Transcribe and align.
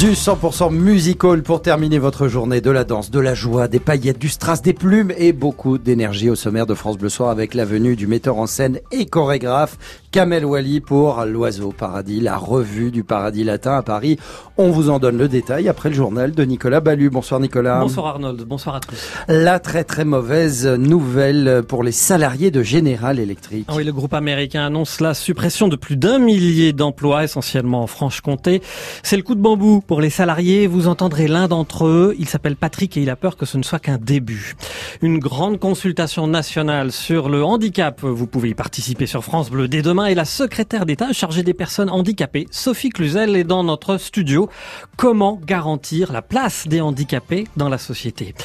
Du 0.00 0.12
100% 0.12 0.72
musical 0.72 1.42
pour 1.42 1.60
terminer 1.60 1.98
votre 1.98 2.26
journée, 2.26 2.62
de 2.62 2.70
la 2.70 2.84
danse, 2.84 3.10
de 3.10 3.20
la 3.20 3.34
joie, 3.34 3.68
des 3.68 3.80
paillettes, 3.80 4.18
du 4.18 4.30
strass, 4.30 4.62
des 4.62 4.72
plumes 4.72 5.12
et 5.18 5.34
beaucoup 5.34 5.76
d'énergie 5.76 6.30
au 6.30 6.36
sommaire 6.36 6.64
de 6.64 6.72
France 6.72 6.96
Bleu 6.96 7.10
Soir 7.10 7.28
avec 7.28 7.52
la 7.52 7.66
venue 7.66 7.96
du 7.96 8.06
metteur 8.06 8.38
en 8.38 8.46
scène 8.46 8.78
et 8.92 9.04
chorégraphe 9.04 9.76
Kamel 10.10 10.44
Wally 10.44 10.80
pour 10.80 11.24
L'Oiseau 11.24 11.70
Paradis, 11.70 12.20
la 12.20 12.36
revue 12.36 12.90
du 12.90 13.04
Paradis 13.04 13.44
Latin 13.44 13.76
à 13.76 13.82
Paris. 13.82 14.18
On 14.56 14.70
vous 14.70 14.90
en 14.90 14.98
donne 14.98 15.18
le 15.18 15.28
détail 15.28 15.68
après 15.68 15.90
le 15.90 15.94
journal 15.94 16.32
de 16.32 16.44
Nicolas 16.44 16.80
Ballu. 16.80 17.10
Bonsoir 17.10 17.38
Nicolas. 17.38 17.78
Bonsoir 17.80 18.06
Arnold, 18.06 18.42
bonsoir 18.42 18.76
à 18.76 18.80
tous. 18.80 19.12
La 19.28 19.60
très 19.60 19.84
très 19.84 20.06
mauvaise 20.06 20.66
nouvelle 20.66 21.62
pour 21.68 21.84
les 21.84 21.92
salariés 21.92 22.50
de 22.50 22.62
General 22.62 23.20
Electric. 23.20 23.66
Ah 23.68 23.74
oui, 23.76 23.84
le 23.84 23.92
groupe 23.92 24.14
américain 24.14 24.64
annonce 24.66 25.00
la 25.00 25.14
suppression 25.14 25.68
de 25.68 25.76
plus 25.76 25.96
d'un 25.96 26.18
millier 26.18 26.72
d'emplois, 26.72 27.22
essentiellement 27.22 27.82
en 27.82 27.86
Franche-Comté. 27.86 28.62
C'est 29.04 29.16
le 29.16 29.22
coup 29.22 29.36
de 29.36 29.42
bambou 29.42 29.80
pour 29.90 30.00
les 30.00 30.08
salariés. 30.08 30.68
Vous 30.68 30.86
entendrez 30.86 31.26
l'un 31.26 31.48
d'entre 31.48 31.84
eux. 31.84 32.14
Il 32.16 32.28
s'appelle 32.28 32.54
Patrick 32.54 32.96
et 32.96 33.02
il 33.02 33.10
a 33.10 33.16
peur 33.16 33.36
que 33.36 33.44
ce 33.44 33.58
ne 33.58 33.64
soit 33.64 33.80
qu'un 33.80 33.98
début. 33.98 34.54
Une 35.02 35.18
grande 35.18 35.58
consultation 35.58 36.28
nationale 36.28 36.92
sur 36.92 37.28
le 37.28 37.42
handicap. 37.42 38.00
Vous 38.00 38.28
pouvez 38.28 38.50
y 38.50 38.54
participer 38.54 39.06
sur 39.06 39.24
France 39.24 39.50
Bleu 39.50 39.66
dès 39.66 39.82
demain 39.82 40.06
et 40.06 40.14
la 40.14 40.24
secrétaire 40.24 40.86
d'État 40.86 41.12
chargée 41.12 41.42
des 41.42 41.54
personnes 41.54 41.90
handicapées, 41.90 42.46
Sophie 42.52 42.90
Cluzel, 42.90 43.34
est 43.34 43.42
dans 43.42 43.64
notre 43.64 43.96
studio. 43.96 44.48
Comment 44.96 45.40
garantir 45.44 46.12
la 46.12 46.22
place 46.22 46.68
des 46.68 46.80
handicapés 46.80 47.48
dans 47.56 47.68
la 47.68 47.78
société? 47.78 48.36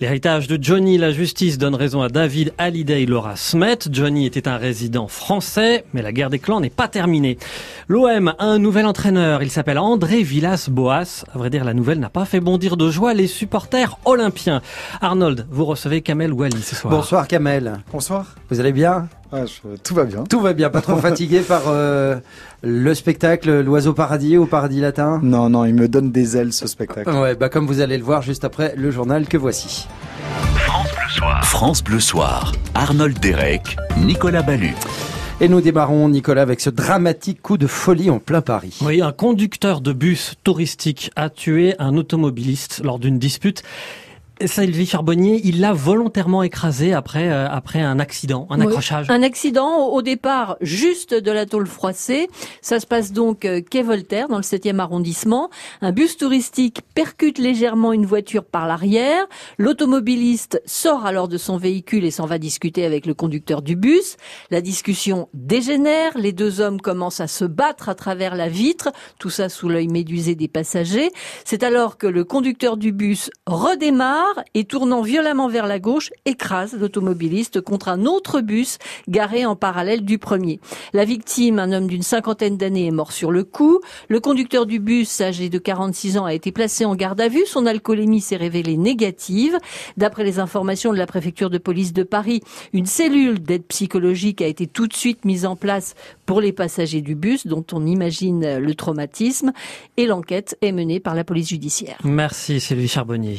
L'héritage 0.00 0.46
de 0.46 0.56
Johnny, 0.62 0.98
la 0.98 1.10
justice 1.10 1.58
donne 1.58 1.74
raison 1.74 2.02
à 2.02 2.10
David 2.10 2.54
Hallyday 2.58 3.06
Laura 3.06 3.34
Smet. 3.34 3.88
Johnny 3.90 4.24
était 4.24 4.46
un 4.46 4.56
résident 4.56 5.08
français, 5.08 5.84
mais 5.94 6.02
la 6.02 6.12
guerre 6.12 6.30
des 6.30 6.38
clans 6.38 6.60
n'est 6.60 6.70
pas 6.70 6.86
terminée. 6.86 7.38
L'OM 7.88 8.28
a 8.28 8.44
un 8.44 8.60
nouvel 8.60 8.86
entraîneur. 8.86 9.42
Il 9.42 9.50
s'appelle 9.50 9.78
André 9.78 10.22
Villas-Boas. 10.22 10.91
À 11.00 11.38
vrai 11.38 11.48
dire, 11.48 11.64
la 11.64 11.72
nouvelle 11.72 11.98
n'a 11.98 12.10
pas 12.10 12.26
fait 12.26 12.40
bondir 12.40 12.76
de 12.76 12.90
joie 12.90 13.14
les 13.14 13.26
supporters 13.26 13.98
olympiens. 14.04 14.60
Arnold, 15.00 15.46
vous 15.50 15.64
recevez 15.64 16.02
Kamel 16.02 16.32
Wally 16.32 16.60
ce 16.60 16.76
soir. 16.76 16.92
Bonsoir 16.92 17.26
Kamel. 17.26 17.80
Bonsoir. 17.90 18.34
Vous 18.50 18.60
allez 18.60 18.72
bien? 18.72 19.08
Ah, 19.32 19.44
tout 19.82 19.94
va 19.94 20.04
bien. 20.04 20.24
Tout 20.24 20.40
va 20.40 20.52
bien, 20.52 20.68
pas 20.68 20.82
trop 20.82 20.96
fatigué 20.98 21.40
par 21.40 21.62
euh, 21.68 22.16
le 22.62 22.94
spectacle 22.94 23.60
L'Oiseau 23.62 23.94
Paradis 23.94 24.36
au 24.36 24.44
Paradis 24.44 24.80
Latin? 24.80 25.18
Non, 25.22 25.48
non, 25.48 25.64
il 25.64 25.74
me 25.74 25.88
donne 25.88 26.12
des 26.12 26.36
ailes 26.36 26.52
ce 26.52 26.66
spectacle. 26.68 27.08
Ouais, 27.10 27.34
bah 27.36 27.48
comme 27.48 27.66
vous 27.66 27.80
allez 27.80 27.96
le 27.96 28.04
voir 28.04 28.20
juste 28.20 28.44
après 28.44 28.74
le 28.76 28.90
journal 28.90 29.26
que 29.26 29.38
voici. 29.38 29.88
France 30.56 30.88
Bleu 30.90 31.08
Soir. 31.08 31.44
France 31.44 31.82
Bleu 31.84 32.00
Soir. 32.00 32.52
Arnold 32.74 33.18
Derek, 33.18 33.76
Nicolas 33.96 34.42
Ballu. 34.42 34.74
Et 35.42 35.48
nous 35.48 35.60
démarrons, 35.60 36.08
Nicolas, 36.08 36.42
avec 36.42 36.60
ce 36.60 36.70
dramatique 36.70 37.42
coup 37.42 37.58
de 37.58 37.66
folie 37.66 38.10
en 38.10 38.20
plein 38.20 38.42
Paris. 38.42 38.78
Oui, 38.80 39.02
un 39.02 39.10
conducteur 39.10 39.80
de 39.80 39.92
bus 39.92 40.34
touristique 40.44 41.10
a 41.16 41.30
tué 41.30 41.74
un 41.80 41.96
automobiliste 41.96 42.80
lors 42.84 43.00
d'une 43.00 43.18
dispute. 43.18 43.64
Sylvie 44.46 44.86
Charbonnier, 44.86 45.40
il 45.44 45.60
l'a 45.60 45.72
volontairement 45.72 46.42
écrasé 46.42 46.92
après 46.92 47.30
euh, 47.30 47.48
après 47.48 47.80
un 47.80 47.98
accident, 47.98 48.46
un 48.50 48.60
accrochage. 48.60 49.08
Un 49.08 49.22
accident 49.22 49.86
au 49.88 50.02
départ 50.02 50.56
juste 50.60 51.14
de 51.14 51.30
la 51.30 51.46
tôle 51.46 51.66
froissée. 51.66 52.28
Ça 52.60 52.80
se 52.80 52.86
passe 52.86 53.12
donc 53.12 53.44
euh, 53.44 53.60
quai 53.60 53.82
Voltaire 53.82 54.28
dans 54.28 54.36
le 54.36 54.42
7e 54.42 54.78
arrondissement. 54.78 55.50
Un 55.80 55.92
bus 55.92 56.16
touristique 56.16 56.80
percute 56.94 57.38
légèrement 57.38 57.92
une 57.92 58.06
voiture 58.06 58.44
par 58.44 58.66
l'arrière. 58.66 59.26
L'automobiliste 59.58 60.60
sort 60.66 61.06
alors 61.06 61.28
de 61.28 61.38
son 61.38 61.56
véhicule 61.56 62.04
et 62.04 62.10
s'en 62.10 62.26
va 62.26 62.38
discuter 62.38 62.84
avec 62.84 63.06
le 63.06 63.14
conducteur 63.14 63.62
du 63.62 63.76
bus. 63.76 64.16
La 64.50 64.60
discussion 64.60 65.28
dégénère. 65.34 66.16
Les 66.16 66.32
deux 66.32 66.60
hommes 66.60 66.80
commencent 66.80 67.20
à 67.20 67.28
se 67.28 67.44
battre 67.44 67.88
à 67.88 67.94
travers 67.94 68.34
la 68.34 68.48
vitre. 68.48 68.90
Tout 69.18 69.30
ça 69.30 69.48
sous 69.48 69.68
l'œil 69.68 69.88
médusé 69.88 70.34
des 70.34 70.48
passagers. 70.48 71.10
C'est 71.44 71.62
alors 71.62 71.96
que 71.96 72.06
le 72.06 72.24
conducteur 72.24 72.76
du 72.76 72.92
bus 72.92 73.30
redémarre 73.46 74.31
et 74.54 74.64
tournant 74.64 75.02
violemment 75.02 75.48
vers 75.48 75.66
la 75.66 75.78
gauche, 75.78 76.10
écrase 76.24 76.74
l'automobiliste 76.74 77.60
contre 77.60 77.88
un 77.88 78.06
autre 78.06 78.40
bus 78.40 78.78
garé 79.08 79.46
en 79.46 79.56
parallèle 79.56 80.04
du 80.04 80.18
premier. 80.18 80.60
La 80.92 81.04
victime, 81.04 81.58
un 81.58 81.72
homme 81.72 81.86
d'une 81.86 82.02
cinquantaine 82.02 82.56
d'années, 82.56 82.86
est 82.86 82.92
mort 82.92 83.12
sur 83.12 83.30
le 83.30 83.44
coup. 83.44 83.80
Le 84.08 84.20
conducteur 84.20 84.66
du 84.66 84.78
bus, 84.78 85.20
âgé 85.20 85.48
de 85.48 85.58
46 85.58 86.18
ans, 86.18 86.24
a 86.24 86.34
été 86.34 86.52
placé 86.52 86.84
en 86.84 86.94
garde 86.94 87.20
à 87.20 87.28
vue. 87.28 87.46
Son 87.46 87.66
alcoolémie 87.66 88.20
s'est 88.20 88.36
révélée 88.36 88.76
négative. 88.76 89.58
D'après 89.96 90.24
les 90.24 90.38
informations 90.38 90.92
de 90.92 90.98
la 90.98 91.06
préfecture 91.06 91.50
de 91.50 91.58
police 91.58 91.92
de 91.92 92.02
Paris, 92.02 92.42
une 92.72 92.86
cellule 92.86 93.42
d'aide 93.42 93.64
psychologique 93.64 94.42
a 94.42 94.46
été 94.46 94.66
tout 94.66 94.86
de 94.86 94.94
suite 94.94 95.24
mise 95.24 95.46
en 95.46 95.56
place 95.56 95.94
pour 96.32 96.40
les 96.40 96.54
passagers 96.54 97.02
du 97.02 97.14
bus, 97.14 97.46
dont 97.46 97.66
on 97.74 97.84
imagine 97.84 98.56
le 98.56 98.74
traumatisme, 98.74 99.52
et 99.98 100.06
l'enquête 100.06 100.56
est 100.62 100.72
menée 100.72 100.98
par 100.98 101.14
la 101.14 101.24
police 101.24 101.50
judiciaire. 101.50 101.98
Merci 102.04 102.58
Sylvie 102.58 102.88
Charbonnier. 102.88 103.36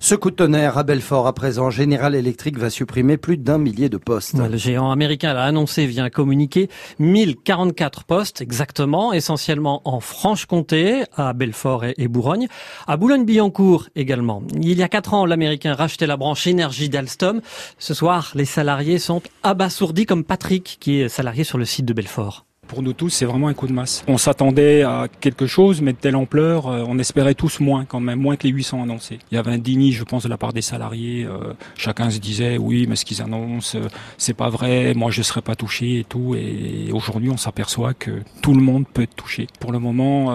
Ce 0.00 0.16
coup 0.16 0.32
de 0.32 0.34
tonnerre 0.34 0.76
à 0.76 0.82
Belfort 0.82 1.28
à 1.28 1.34
présent, 1.34 1.70
General 1.70 2.12
Electric 2.12 2.58
va 2.58 2.68
supprimer 2.68 3.16
plus 3.16 3.36
d'un 3.36 3.58
millier 3.58 3.88
de 3.88 3.96
postes. 3.96 4.34
Le 4.36 4.56
géant 4.56 4.90
américain 4.90 5.34
l'a 5.34 5.44
annoncé 5.44 5.86
via 5.86 6.02
un 6.02 6.10
communiqué, 6.10 6.68
1044 6.98 8.02
postes 8.02 8.40
exactement, 8.40 9.12
essentiellement 9.12 9.80
en 9.84 10.00
Franche-Comté, 10.00 11.04
à 11.16 11.34
Belfort 11.34 11.84
et, 11.96 12.08
Bourgogne, 12.08 12.48
à 12.88 12.96
Boulogne-Billancourt 12.96 13.88
également. 13.94 14.42
Il 14.60 14.76
y 14.76 14.82
a 14.82 14.88
quatre 14.88 15.14
ans, 15.14 15.26
l'américain 15.26 15.74
rachetait 15.74 16.08
la 16.08 16.16
branche 16.16 16.48
énergie 16.48 16.88
d'Alstom. 16.88 17.40
Ce 17.78 17.94
soir, 17.94 18.32
les 18.34 18.46
salariés 18.46 18.98
sont 18.98 19.22
abasourdis 19.44 20.06
comme 20.06 20.24
Patrick, 20.24 20.78
qui 20.80 21.02
est 21.02 21.08
salarié 21.08 21.44
sur 21.44 21.56
le 21.56 21.64
site 21.64 21.84
de 21.84 21.92
Belfort 21.92 22.31
pour 22.72 22.82
nous 22.82 22.94
tous, 22.94 23.10
c'est 23.10 23.26
vraiment 23.26 23.48
un 23.48 23.52
coup 23.52 23.66
de 23.66 23.72
masse. 23.74 24.02
On 24.08 24.16
s'attendait 24.16 24.82
à 24.82 25.06
quelque 25.20 25.46
chose, 25.46 25.82
mais 25.82 25.92
de 25.92 25.98
telle 25.98 26.16
ampleur, 26.16 26.68
euh, 26.68 26.82
on 26.88 26.98
espérait 26.98 27.34
tous 27.34 27.60
moins 27.60 27.84
quand 27.84 28.00
même, 28.00 28.18
moins 28.18 28.36
que 28.36 28.46
les 28.46 28.52
800 28.54 28.82
annoncés. 28.82 29.18
Il 29.30 29.34
y 29.34 29.38
avait 29.38 29.50
un 29.50 29.58
déni, 29.58 29.92
je 29.92 30.04
pense, 30.04 30.22
de 30.22 30.30
la 30.30 30.38
part 30.38 30.54
des 30.54 30.62
salariés. 30.62 31.26
Euh, 31.26 31.52
chacun 31.76 32.08
se 32.08 32.18
disait, 32.18 32.56
oui, 32.56 32.86
mais 32.88 32.96
ce 32.96 33.04
qu'ils 33.04 33.20
annoncent, 33.20 33.76
euh, 33.76 33.88
c'est 34.16 34.32
pas 34.32 34.48
vrai, 34.48 34.94
moi 34.94 35.10
je 35.10 35.20
serais 35.20 35.42
pas 35.42 35.54
touché 35.54 35.98
et 35.98 36.04
tout. 36.04 36.34
Et 36.34 36.90
aujourd'hui, 36.92 37.28
on 37.28 37.36
s'aperçoit 37.36 37.92
que 37.92 38.22
tout 38.40 38.54
le 38.54 38.62
monde 38.62 38.86
peut 38.90 39.02
être 39.02 39.16
touché. 39.16 39.48
Pour 39.60 39.72
le 39.72 39.78
moment, 39.78 40.28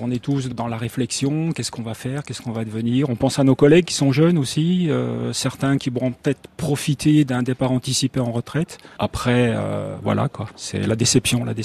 on 0.00 0.10
est 0.12 0.22
tous 0.22 0.48
dans 0.48 0.68
la 0.68 0.76
réflexion, 0.76 1.50
qu'est-ce 1.52 1.72
qu'on 1.72 1.82
va 1.82 1.94
faire, 1.94 2.22
qu'est-ce 2.22 2.40
qu'on 2.40 2.52
va 2.52 2.64
devenir. 2.64 3.10
On 3.10 3.16
pense 3.16 3.40
à 3.40 3.44
nos 3.44 3.56
collègues 3.56 3.86
qui 3.86 3.94
sont 3.94 4.12
jeunes 4.12 4.38
aussi, 4.38 4.88
certains 5.32 5.76
qui 5.76 5.90
pourront 5.90 6.12
peut-être 6.12 6.48
profiter 6.56 7.24
d'un 7.24 7.42
départ 7.42 7.72
anticipé 7.72 8.20
en 8.20 8.30
retraite. 8.30 8.78
Après, 9.00 9.52
voilà 10.02 10.28
quoi, 10.28 10.46
c'est 10.54 10.86
la 10.86 10.94
déception, 10.94 11.44
la 11.44 11.54
déception 11.54 11.63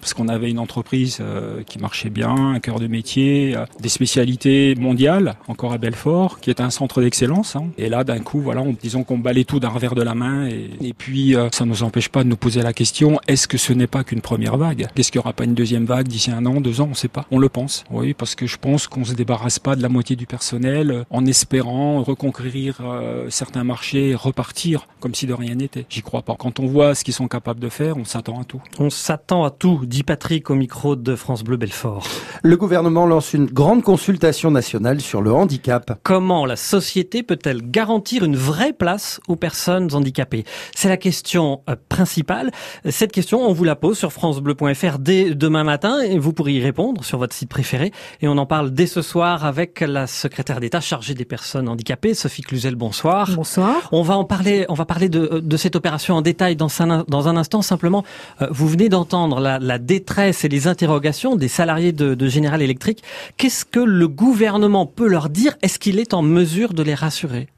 parce 0.00 0.14
qu'on 0.14 0.28
avait 0.28 0.50
une 0.50 0.58
entreprise 0.58 1.18
euh, 1.20 1.62
qui 1.64 1.78
marchait 1.78 2.10
bien, 2.10 2.34
un 2.34 2.60
cœur 2.60 2.78
de 2.78 2.86
métier, 2.86 3.56
euh, 3.56 3.64
des 3.80 3.88
spécialités 3.88 4.74
mondiales, 4.74 5.36
encore 5.48 5.72
à 5.72 5.78
Belfort, 5.78 6.40
qui 6.40 6.50
est 6.50 6.60
un 6.60 6.70
centre 6.70 7.00
d'excellence. 7.00 7.56
Hein. 7.56 7.66
Et 7.78 7.88
là, 7.88 8.04
d'un 8.04 8.20
coup, 8.20 8.40
voilà, 8.40 8.60
on, 8.62 8.74
disons 8.80 9.04
qu'on 9.04 9.18
balait 9.18 9.44
tout 9.44 9.60
d'un 9.60 9.68
revers 9.68 9.94
de 9.94 10.02
la 10.02 10.14
main. 10.14 10.46
Et, 10.46 10.70
et 10.80 10.92
puis, 10.92 11.34
euh, 11.34 11.48
ça 11.52 11.64
ne 11.64 11.70
nous 11.70 11.82
empêche 11.82 12.08
pas 12.08 12.24
de 12.24 12.28
nous 12.28 12.36
poser 12.36 12.62
la 12.62 12.72
question 12.72 13.18
est-ce 13.26 13.48
que 13.48 13.58
ce 13.58 13.72
n'est 13.72 13.86
pas 13.86 14.04
qu'une 14.04 14.20
première 14.20 14.56
vague? 14.56 14.88
Qu'est-ce 14.94 15.10
qu'il 15.10 15.18
n'y 15.18 15.24
aura 15.24 15.32
pas 15.32 15.44
une 15.44 15.54
deuxième 15.54 15.84
vague 15.84 16.08
d'ici 16.08 16.30
un 16.30 16.44
an, 16.46 16.60
deux 16.60 16.80
ans? 16.80 16.86
On 16.86 16.90
ne 16.90 16.94
sait 16.94 17.08
pas. 17.08 17.26
On 17.30 17.38
le 17.38 17.48
pense. 17.48 17.84
Oui, 17.90 18.14
parce 18.14 18.34
que 18.34 18.46
je 18.46 18.58
pense 18.58 18.86
qu'on 18.86 19.04
se 19.04 19.14
débarrasse 19.14 19.58
pas 19.58 19.76
de 19.76 19.82
la 19.82 19.88
moitié 19.88 20.16
du 20.16 20.26
personnel 20.26 21.04
en 21.10 21.26
espérant 21.26 22.02
reconquérir 22.02 22.80
certains 23.28 23.64
marchés, 23.64 24.14
repartir 24.14 24.86
comme 25.00 25.14
si 25.14 25.26
de 25.26 25.34
rien 25.34 25.54
n'était. 25.54 25.86
J'y 25.88 26.02
crois 26.02 26.22
pas. 26.22 26.36
Quand 26.38 26.60
on 26.60 26.66
voit 26.66 26.94
ce 26.94 27.04
qu'ils 27.04 27.14
sont 27.14 27.28
capables 27.28 27.60
de 27.60 27.68
faire, 27.68 27.96
on 27.96 28.04
s'attend 28.04 28.40
à 28.40 28.44
tout. 28.44 28.62
S'attend 29.12 29.44
à 29.44 29.50
tout, 29.50 29.82
dit 29.84 30.04
Patrick 30.04 30.48
au 30.48 30.54
micro 30.54 30.96
de 30.96 31.16
France 31.16 31.44
Bleu 31.44 31.58
Belfort. 31.58 32.06
Le 32.42 32.56
gouvernement 32.56 33.04
lance 33.04 33.34
une 33.34 33.44
grande 33.44 33.82
consultation 33.82 34.50
nationale 34.50 35.02
sur 35.02 35.20
le 35.20 35.30
handicap. 35.34 35.98
Comment 36.02 36.46
la 36.46 36.56
société 36.56 37.22
peut-elle 37.22 37.60
garantir 37.70 38.24
une 38.24 38.36
vraie 38.36 38.72
place 38.72 39.20
aux 39.28 39.36
personnes 39.36 39.94
handicapées? 39.94 40.44
C'est 40.74 40.88
la 40.88 40.96
question 40.96 41.60
euh, 41.68 41.76
principale. 41.90 42.52
Cette 42.88 43.12
question, 43.12 43.42
on 43.46 43.52
vous 43.52 43.64
la 43.64 43.76
pose 43.76 43.98
sur 43.98 44.14
francebleu.fr 44.14 44.98
dès 44.98 45.34
demain 45.34 45.62
matin 45.62 46.00
et 46.00 46.18
vous 46.18 46.32
pourrez 46.32 46.54
y 46.54 46.62
répondre 46.62 47.04
sur 47.04 47.18
votre 47.18 47.34
site 47.34 47.50
préféré. 47.50 47.92
Et 48.22 48.28
on 48.28 48.38
en 48.38 48.46
parle 48.46 48.70
dès 48.70 48.86
ce 48.86 49.02
soir 49.02 49.44
avec 49.44 49.80
la 49.80 50.06
secrétaire 50.06 50.58
d'État 50.58 50.80
chargée 50.80 51.12
des 51.12 51.26
personnes 51.26 51.68
handicapées, 51.68 52.14
Sophie 52.14 52.40
Cluzel. 52.40 52.76
Bonsoir. 52.76 53.30
Bonsoir. 53.36 53.90
On 53.92 54.00
va 54.00 54.16
en 54.16 54.24
parler, 54.24 54.64
on 54.70 54.74
va 54.74 54.86
parler 54.86 55.10
de, 55.10 55.40
de 55.40 55.56
cette 55.58 55.76
opération 55.76 56.14
en 56.14 56.22
détail 56.22 56.56
dans 56.56 56.70
un, 56.80 57.04
dans 57.06 57.28
un 57.28 57.36
instant. 57.36 57.60
Simplement, 57.60 58.04
euh, 58.40 58.46
vous 58.50 58.68
venez 58.68 58.88
d'entendre 59.02 59.40
la, 59.40 59.78
détresse 59.78 60.44
et 60.44 60.48
les 60.48 60.68
interrogations 60.68 61.34
des 61.34 61.48
salariés 61.48 61.92
de, 61.92 62.14
de 62.14 62.28
General 62.28 62.62
Electric. 62.62 63.02
Qu'est-ce 63.36 63.64
que 63.64 63.80
le 63.80 64.06
gouvernement 64.06 64.86
peut 64.86 65.08
leur 65.08 65.28
dire? 65.28 65.56
Est-ce 65.62 65.78
qu'il 65.78 65.98
est 65.98 66.14
en 66.14 66.22
mesure 66.22 66.72
de 66.72 66.82
les 66.82 66.94
rassurer? 66.94 67.48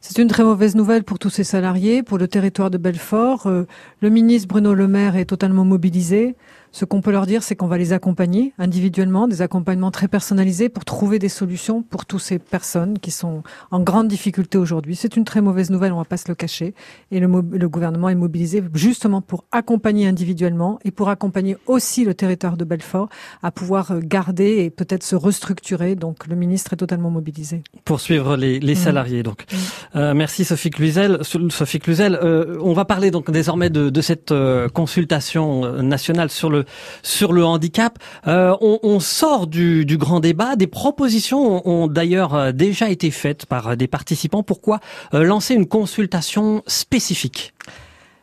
C'est 0.00 0.20
une 0.20 0.28
très 0.28 0.44
mauvaise 0.44 0.74
nouvelle 0.74 1.02
pour 1.02 1.18
tous 1.18 1.30
ces 1.30 1.44
salariés, 1.44 2.02
pour 2.02 2.18
le 2.18 2.28
territoire 2.28 2.70
de 2.70 2.76
Belfort. 2.76 3.46
Euh, 3.46 3.66
le 4.00 4.10
ministre 4.10 4.48
Bruno 4.48 4.74
Le 4.74 4.86
Maire 4.86 5.16
est 5.16 5.24
totalement 5.24 5.64
mobilisé. 5.64 6.36
Ce 6.74 6.84
qu'on 6.84 7.00
peut 7.00 7.12
leur 7.12 7.26
dire, 7.26 7.44
c'est 7.44 7.54
qu'on 7.54 7.68
va 7.68 7.78
les 7.78 7.92
accompagner 7.92 8.52
individuellement, 8.58 9.28
des 9.28 9.42
accompagnements 9.42 9.92
très 9.92 10.08
personnalisés 10.08 10.68
pour 10.68 10.84
trouver 10.84 11.20
des 11.20 11.28
solutions 11.28 11.82
pour 11.82 12.04
toutes 12.04 12.20
ces 12.20 12.40
personnes 12.40 12.98
qui 12.98 13.12
sont 13.12 13.44
en 13.70 13.78
grande 13.78 14.08
difficulté 14.08 14.58
aujourd'hui. 14.58 14.96
C'est 14.96 15.16
une 15.16 15.24
très 15.24 15.40
mauvaise 15.40 15.70
nouvelle, 15.70 15.92
on 15.92 15.98
va 15.98 16.04
pas 16.04 16.16
se 16.16 16.26
le 16.26 16.34
cacher. 16.34 16.74
Et 17.12 17.20
le, 17.20 17.28
le, 17.28 17.68
gouvernement 17.68 18.08
est 18.08 18.16
mobilisé 18.16 18.60
justement 18.74 19.20
pour 19.20 19.44
accompagner 19.52 20.08
individuellement 20.08 20.80
et 20.84 20.90
pour 20.90 21.10
accompagner 21.10 21.56
aussi 21.66 22.04
le 22.04 22.12
territoire 22.12 22.56
de 22.56 22.64
Belfort 22.64 23.08
à 23.44 23.52
pouvoir 23.52 24.00
garder 24.00 24.64
et 24.64 24.70
peut-être 24.70 25.04
se 25.04 25.14
restructurer. 25.14 25.94
Donc 25.94 26.26
le 26.26 26.34
ministre 26.34 26.72
est 26.72 26.78
totalement 26.78 27.10
mobilisé. 27.10 27.62
Pour 27.84 28.00
suivre 28.00 28.36
les, 28.36 28.58
les 28.58 28.72
mmh. 28.72 28.76
salariés, 28.76 29.22
donc. 29.22 29.44
Mmh. 29.44 29.56
Euh, 29.94 30.14
merci 30.14 30.44
Sophie 30.44 30.70
Cluzel. 30.70 31.20
Sophie 31.22 31.78
Cluzel, 31.78 32.18
euh, 32.20 32.58
on 32.60 32.72
va 32.72 32.84
parler 32.84 33.12
donc 33.12 33.30
désormais 33.30 33.70
de, 33.70 33.90
de 33.90 34.00
cette 34.00 34.32
euh, 34.32 34.68
consultation 34.68 35.64
euh, 35.64 35.80
nationale 35.80 36.30
sur 36.30 36.50
le 36.50 36.63
sur 37.02 37.32
le 37.32 37.44
handicap. 37.44 37.98
Euh, 38.26 38.56
on, 38.60 39.00
sort 39.00 39.46
du, 39.46 39.84
grand 39.98 40.20
débat. 40.20 40.56
Des 40.56 40.66
propositions 40.66 41.66
ont, 41.66 41.84
ont 41.84 41.86
d'ailleurs 41.88 42.34
euh, 42.34 42.52
déjà 42.52 42.88
été 42.90 43.10
faites 43.10 43.46
par 43.46 43.76
des 43.76 43.86
participants. 43.86 44.42
Pourquoi 44.42 44.80
euh, 45.12 45.24
lancer 45.24 45.54
une 45.54 45.66
consultation 45.66 46.62
spécifique? 46.66 47.52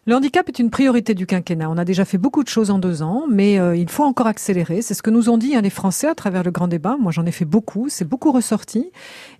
Le 0.07 0.15
handicap 0.15 0.49
est 0.49 0.57
une 0.57 0.71
priorité 0.71 1.13
du 1.13 1.27
quinquennat. 1.27 1.69
On 1.69 1.77
a 1.77 1.85
déjà 1.85 2.05
fait 2.05 2.17
beaucoup 2.17 2.43
de 2.43 2.47
choses 2.47 2.71
en 2.71 2.79
deux 2.79 3.03
ans, 3.03 3.25
mais 3.29 3.59
euh, 3.59 3.75
il 3.75 3.87
faut 3.87 4.03
encore 4.03 4.25
accélérer. 4.25 4.81
C'est 4.81 4.95
ce 4.95 5.03
que 5.03 5.11
nous 5.11 5.29
ont 5.29 5.37
dit 5.37 5.55
hein, 5.55 5.61
les 5.61 5.69
Français 5.69 6.07
à 6.07 6.15
travers 6.15 6.41
le 6.41 6.49
grand 6.49 6.67
débat. 6.67 6.97
Moi, 6.99 7.11
j'en 7.11 7.23
ai 7.27 7.31
fait 7.31 7.45
beaucoup. 7.45 7.85
C'est 7.87 8.09
beaucoup 8.09 8.31
ressorti. 8.31 8.89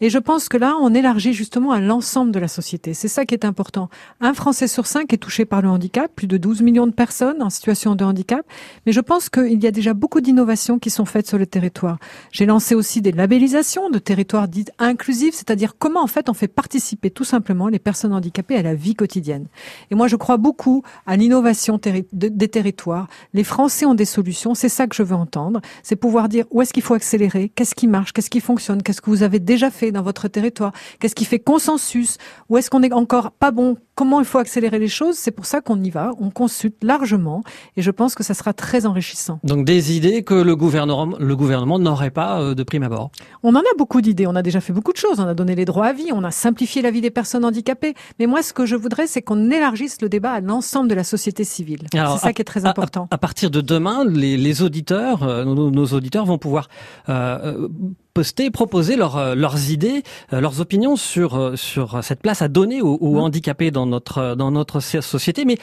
Et 0.02 0.12
je 0.12 0.20
pense 0.20 0.50
que 0.50 0.58
là, 0.58 0.76
on 0.80 0.94
élargit 0.94 1.34
justement 1.34 1.72
à 1.72 1.80
l'ensemble 1.80 2.32
de 2.32 2.38
la 2.38 2.48
société. 2.48 2.94
C'est 2.94 3.08
ça 3.08 3.26
qui 3.26 3.34
est 3.34 3.44
important. 3.44 3.90
Un 4.20 4.36
Français 4.36 4.68
sur 4.68 4.86
cinq 4.86 5.12
est 5.14 5.18
touché 5.18 5.46
par 5.46 5.64
le 5.64 5.68
handicap. 5.68 6.12
Plus 6.16 6.28
de 6.28 6.38
12 6.38 6.62
millions 6.62 6.86
de 6.86 6.94
personnes 6.94 7.42
en 7.42 7.50
situation 7.50 7.96
de 7.96 8.06
handicap. 8.06 8.46
Mais 8.86 8.92
je 8.92 9.00
pense 9.00 9.30
qu'il 9.30 9.64
y 9.64 9.66
a 9.66 9.72
déjà 9.72 9.96
beaucoup 9.96 10.22
d'innovations 10.22 10.78
qui 10.78 10.92
sont 10.92 11.06
faites 11.06 11.26
sur 11.26 11.40
le 11.40 11.48
territoire. 11.48 11.98
J'ai 12.32 12.46
lancé 12.46 12.76
aussi 12.76 13.02
des 13.02 13.12
labellisations 13.12 13.90
de 13.90 13.98
territoires 13.98 14.48
dits 14.48 14.66
inclusifs, 14.78 15.34
c'est-à-dire 15.34 15.74
comment 15.80 16.04
en 16.04 16.08
fait 16.08 16.30
on 16.30 16.36
fait 16.36 16.48
participer 16.48 17.10
tout 17.10 17.24
simplement 17.24 17.68
les 17.68 17.80
personnes 17.80 18.14
handicapées 18.14 18.58
à 18.58 18.62
la 18.62 18.76
vie 18.76 18.94
quotidienne. 18.94 19.48
Et 19.90 19.96
moi, 19.96 20.08
je 20.08 20.18
crois 20.18 20.38
beaucoup 20.38 20.51
beaucoup 20.52 20.84
à 21.06 21.16
l'innovation 21.16 21.80
des 22.12 22.48
territoires. 22.50 23.08
Les 23.34 23.46
Français 23.46 23.86
ont 23.86 23.94
des 23.94 24.04
solutions. 24.04 24.54
C'est 24.54 24.68
ça 24.68 24.86
que 24.86 24.94
je 24.94 25.02
veux 25.02 25.16
entendre. 25.16 25.62
C'est 25.82 25.96
pouvoir 25.96 26.28
dire 26.28 26.44
où 26.52 26.62
est-ce 26.62 26.74
qu'il 26.74 26.84
faut 26.84 26.94
accélérer, 26.94 27.48
qu'est-ce 27.48 27.74
qui 27.74 27.88
marche, 27.88 28.12
qu'est-ce 28.12 28.30
qui 28.30 28.42
fonctionne, 28.42 28.84
qu'est-ce 28.84 29.02
que 29.02 29.10
vous 29.10 29.24
avez 29.24 29.40
déjà 29.40 29.72
fait 29.72 29.94
dans 29.94 30.02
votre 30.02 30.28
territoire, 30.28 30.74
qu'est-ce 31.00 31.16
qui 31.16 31.24
fait 31.24 31.40
consensus, 31.40 32.18
où 32.50 32.58
est-ce 32.58 32.70
qu'on 32.70 32.84
est 32.84 32.92
encore 32.92 33.32
pas 33.32 33.52
bon, 33.52 33.78
comment 34.02 34.20
il 34.20 34.26
faut 34.26 34.40
accélérer 34.40 34.80
les 34.80 34.88
choses. 34.88 35.16
C'est 35.16 35.30
pour 35.30 35.46
ça 35.46 35.62
qu'on 35.62 35.80
y 35.84 35.92
va. 35.92 36.10
On 36.20 36.32
consulte 36.32 36.84
largement 36.84 37.44
et 37.78 37.84
je 37.84 37.92
pense 37.92 38.16
que 38.16 38.24
ça 38.24 38.34
sera 38.34 38.52
très 38.52 38.88
enrichissant. 38.88 39.40
Donc 39.44 39.64
des 39.64 39.96
idées 39.96 40.24
que 40.24 40.34
le 40.34 40.56
gouvernement, 40.56 41.16
le 41.20 41.36
gouvernement 41.36 41.78
n'aurait 41.78 42.10
pas 42.10 42.42
euh, 42.42 42.56
de 42.56 42.64
prime 42.64 42.82
abord? 42.82 43.12
On 43.44 43.54
en 43.54 43.60
a 43.60 43.74
beaucoup 43.78 44.02
d'idées. 44.02 44.26
On 44.26 44.36
a 44.36 44.42
déjà 44.42 44.60
fait 44.60 44.74
beaucoup 44.74 44.92
de 44.92 44.98
choses. 44.98 45.20
On 45.20 45.28
a 45.28 45.36
donné 45.36 45.54
les 45.54 45.66
droits 45.66 45.86
à 45.86 45.94
vie. 45.94 46.10
On 46.12 46.24
a 46.24 46.32
simplifié 46.32 46.82
la 46.82 46.90
vie 46.90 47.02
des 47.02 47.12
personnes 47.12 47.46
handicapées. 47.46 47.94
Mais 48.18 48.26
moi, 48.26 48.42
ce 48.42 48.54
que 48.54 48.66
je 48.66 48.76
voudrais, 48.76 49.06
c'est 49.06 49.22
qu'on 49.22 49.52
élargisse 49.52 50.02
le 50.02 50.10
débat 50.10 50.32
à 50.32 50.42
l'ensemble 50.42 50.90
de 50.90 50.96
la 50.96 51.04
société 51.04 51.44
civile. 51.44 51.86
C'est 51.92 52.18
ça 52.18 52.34
qui 52.34 52.42
est 52.42 52.46
très 52.46 52.66
important. 52.66 53.08
À, 53.12 53.20
partir 53.20 53.52
de 53.52 53.62
demain, 53.62 54.04
les, 54.04 54.36
les 54.36 54.64
auditeurs, 54.64 55.22
euh, 55.22 55.46
nos, 55.46 55.70
nos, 55.70 55.86
auditeurs 55.86 56.26
vont 56.26 56.40
pouvoir 56.40 56.70
euh, 57.08 57.68
poster, 58.14 58.52
proposer 58.52 58.96
leurs 58.96 59.36
leurs 59.36 59.72
idées, 59.72 60.04
euh, 60.34 60.42
leurs 60.42 60.62
opinions 60.62 60.96
sur 60.96 61.36
euh, 61.36 61.56
sur 61.56 62.04
cette 62.04 62.22
place 62.22 62.42
à 62.42 62.48
donner 62.48 62.82
aux, 62.82 62.96
aux 62.96 63.16
mmh. 63.16 63.20
handicapés 63.20 63.72
dans 63.72 63.86
notre 63.86 64.36
dans 64.36 64.52
notre 64.52 64.80
société. 64.80 65.46
Mais 65.46 65.58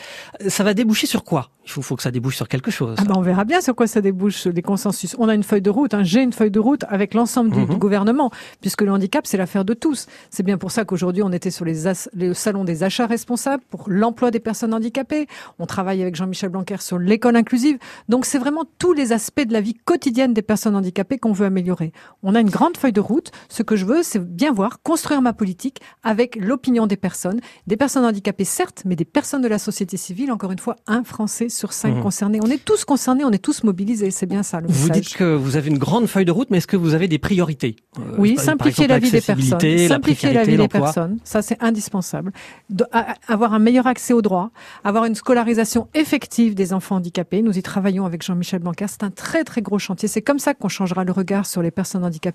ça 0.49 0.65
va 0.65 0.75
déboucher 0.75 1.07
sur 1.07 1.25
quoi? 1.25 1.51
Il 1.65 1.71
faut, 1.71 1.83
faut 1.83 1.97
que 1.97 2.03
ça 2.03 2.11
débouche 2.11 2.37
sur 2.37 2.49
quelque 2.49 2.71
chose. 2.71 2.97
Ah 2.99 3.05
ben 3.05 3.15
on 3.17 3.21
verra 3.21 3.45
bien 3.45 3.61
sur 3.61 3.75
quoi 3.75 3.87
ça 3.87 4.01
débouche 4.01 4.47
les 4.47 4.63
consensus. 4.63 5.15
On 5.19 5.29
a 5.29 5.35
une 5.35 5.43
feuille 5.43 5.61
de 5.61 5.69
route. 5.69 5.93
Hein. 5.93 6.03
J'ai 6.03 6.23
une 6.23 6.33
feuille 6.33 6.51
de 6.51 6.61
route 6.61 6.85
avec 6.89 7.13
l'ensemble 7.13 7.51
du, 7.51 7.61
mmh. 7.61 7.69
du, 7.69 7.77
gouvernement, 7.77 8.31
puisque 8.63 8.81
le 8.81 8.91
handicap 8.91 9.27
c'est 9.27 9.37
l'affaire 9.37 9.67
de 9.67 9.75
tous. 9.75 10.07
C'est 10.31 10.43
bien 10.43 10.57
pour 10.57 10.71
ça 10.71 10.87
qu'aujourd'hui 10.87 11.23
on 11.23 11.31
était 11.31 11.51
sur 11.51 11.67
les, 11.67 11.85
les 12.15 12.33
salons 12.33 12.65
des 12.65 12.85
achats 12.85 13.07
responsables 13.07 13.63
pour 13.69 13.85
l'emploi 13.87 14.31
des 14.31 14.41
personnes 14.41 14.73
handicapées. 14.73 15.27
On 15.59 15.67
travaille 15.67 16.01
avec 16.01 16.17
Jean-Michel 16.17 16.49
Blanquer 16.49 16.79
sur 16.81 16.99
l'école 16.99 17.37
inclusive. 17.37 17.79
Donc 18.09 18.25
c'est 18.25 18.39
vraiment 18.39 18.65
tous 18.79 18.95
les 18.95 19.13
aspects 19.13 19.47
de 19.47 19.53
la 19.53 19.61
vie 19.61 19.75
quotidienne 19.75 20.33
des 20.33 20.43
personnes 20.43 20.75
handicapées 20.75 21.19
qu'on 21.19 21.33
veut 21.33 21.47
améliorer. 21.47 21.93
On 22.23 22.35
a 22.35 22.38
une 22.41 22.51
grande 22.51 22.77
feuille 22.77 22.93
de 22.93 23.01
route. 23.01 23.31
Ce 23.49 23.63
que 23.63 23.77
je 23.77 23.85
veux, 23.85 24.03
c'est 24.03 24.23
bien 24.23 24.53
voir, 24.53 24.83
construire 24.83 25.23
ma 25.23 25.33
politique 25.33 25.81
avec 26.03 26.37
l'opinion 26.37 26.87
des 26.87 26.97
personnes, 26.97 27.41
des 27.67 27.77
personnes 27.77 28.05
handicapées 28.05 28.45
certes, 28.45 28.83
mais 28.85 28.97
des 28.97 29.05
personnes 29.05 29.43
de 29.43 29.49
la 29.49 29.59
société 29.59 29.97
civile. 29.97 30.33
Encore 30.33 30.53
une 30.53 30.59
fois, 30.59 30.77
un 30.87 31.05
Français 31.05 31.49
sur 31.49 31.73
cinq 31.73 31.97
mmh. 31.97 32.03
concernés. 32.03 32.41
On 32.43 32.51
est 32.51 32.65
tous 32.65 32.85
concernés, 32.85 33.25
on 33.25 33.31
est 33.31 33.43
tous 33.43 33.65
mobilisés. 33.65 34.11
C'est 34.11 34.27
bien 34.27 34.43
ça 34.43 34.61
le 34.61 34.69
Vous 34.69 34.91
dites 34.91 35.15
que 35.15 35.35
vous 35.35 35.57
avez 35.57 35.69
une 35.69 35.79
grande 35.79 36.07
feuille 36.07 36.25
de 36.25 36.33
route, 36.33 36.49
mais 36.51 36.59
est-ce 36.59 36.67
que 36.67 36.77
vous 36.77 36.95
avez 36.95 37.09
des 37.09 37.19
priorités? 37.19 37.77
Euh, 37.99 38.03
Oui, 38.19 38.37
simplifier 38.37 38.85
exemple, 38.85 38.89
la 38.91 38.99
vie 38.99 39.11
des 39.11 39.21
personnes. 39.21 39.89
Simplifier 39.89 40.33
la, 40.33 40.41
la 40.41 40.45
vie 40.45 40.57
des 40.57 40.69
personnes, 40.69 41.19
ça 41.25 41.43
c'est 41.43 41.63
indispensable. 41.63 42.33
De, 42.71 42.85
à, 42.93 43.15
avoir 43.27 43.55
un 43.55 43.59
meilleur 43.59 43.87
accès 43.87 44.13
aux 44.13 44.23
droits, 44.23 44.51
avoir 44.85 45.05
une 45.05 45.15
scolarisation 45.15 45.89
effective 45.95 46.55
des 46.55 46.73
enfants 46.73 46.97
handicapés. 46.97 47.43
Nous 47.43 47.59
y 47.59 47.63
travaillons 47.63 48.07
avec 48.07 48.23
Jean-Michel 48.23 48.61
Blanquer. 48.61 48.87
C'est 48.89 49.03
un 49.03 49.11
très 49.11 49.45
très 49.45 49.63
gros 49.63 49.79
chantier. 49.79 50.09
C'est 50.09 50.23
comme 50.23 50.39
ça 50.39 50.55
qu'on 50.55 50.69
changera 50.69 51.05
le 51.05 51.13
regard 51.13 51.47
sur 51.47 51.63
les 51.63 51.71
personnes 51.71 52.05
handicapées 52.05 52.28